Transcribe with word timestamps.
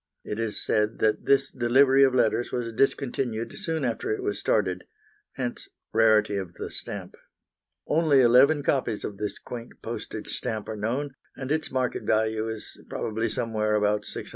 It 0.23 0.39
is 0.39 0.59
said 0.59 0.97
that 0.97 1.25
this 1.27 1.51
delivery 1.51 2.03
of 2.03 2.15
letters 2.15 2.51
was 2.51 2.73
discontinued 2.73 3.55
soon 3.59 3.85
after 3.85 4.09
it 4.09 4.23
was 4.23 4.39
started, 4.39 4.85
hence 5.33 5.67
rarity 5.93 6.37
of 6.37 6.55
the 6.55 6.71
stamp. 6.71 7.13
Only 7.85 8.21
eleven 8.21 8.63
copies 8.63 9.03
of 9.03 9.17
this 9.19 9.37
quaint 9.37 9.73
postage 9.83 10.29
stamp 10.35 10.67
are 10.69 10.75
known, 10.75 11.13
and 11.35 11.51
its 11.51 11.71
market 11.71 12.01
value 12.01 12.47
is 12.47 12.79
probably 12.89 13.29
somewhere 13.29 13.75
about 13.75 14.01
£600. 14.01 14.29